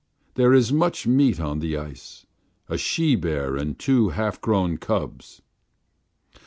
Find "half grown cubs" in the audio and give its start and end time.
4.09-5.43